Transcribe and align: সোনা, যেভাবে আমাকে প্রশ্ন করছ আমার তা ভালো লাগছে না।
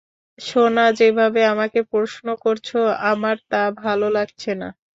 সোনা, 0.39 0.85
যেভাবে 0.99 1.41
আমাকে 1.53 1.79
প্রশ্ন 1.91 2.27
করছ 2.43 2.67
আমার 3.11 3.35
তা 3.51 3.61
ভালো 3.81 4.07
লাগছে 4.17 4.51
না। 4.61 4.67